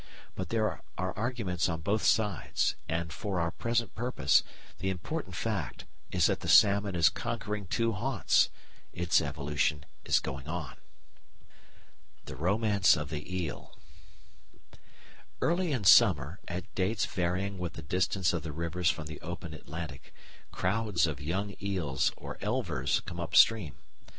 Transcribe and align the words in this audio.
But 0.33 0.49
there 0.49 0.81
are 0.97 1.13
arguments 1.15 1.69
on 1.69 1.81
both 1.81 2.01
sides, 2.03 2.75
and, 2.89 3.13
for 3.13 3.39
our 3.39 3.51
present 3.51 3.93
purpose, 3.93 4.41
the 4.79 4.89
important 4.89 5.35
fact 5.35 5.85
is 6.11 6.25
that 6.25 6.39
the 6.39 6.47
salmon 6.47 6.95
is 6.95 7.07
conquering 7.07 7.67
two 7.67 7.91
haunts. 7.91 8.49
Its 8.91 9.21
evolution 9.21 9.85
is 10.03 10.19
going 10.19 10.47
on. 10.47 10.75
The 12.25 12.35
Romance 12.35 12.97
of 12.97 13.11
the 13.11 13.21
Eel 13.45 13.77
Early 15.39 15.71
in 15.71 15.83
summer, 15.83 16.39
at 16.47 16.73
dates 16.73 17.05
varying 17.05 17.59
with 17.59 17.73
the 17.73 17.83
distance 17.83 18.33
of 18.33 18.41
the 18.41 18.51
rivers 18.51 18.89
from 18.89 19.05
the 19.05 19.21
open 19.21 19.53
Atlantic, 19.53 20.15
crowds 20.51 21.05
of 21.05 21.21
young 21.21 21.53
eels 21.61 22.11
or 22.17 22.37
elvers 22.41 23.05
come 23.05 23.19
up 23.19 23.35
stream. 23.35 23.75